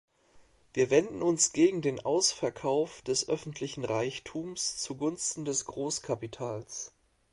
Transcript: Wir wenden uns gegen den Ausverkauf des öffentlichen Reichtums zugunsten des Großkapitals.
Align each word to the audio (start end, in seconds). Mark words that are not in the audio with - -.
Wir 0.73 0.89
wenden 0.89 1.21
uns 1.21 1.51
gegen 1.53 1.83
den 1.83 1.99
Ausverkauf 2.03 3.03
des 3.03 3.29
öffentlichen 3.29 3.85
Reichtums 3.85 4.77
zugunsten 4.77 5.45
des 5.45 5.65
Großkapitals. 5.65 6.91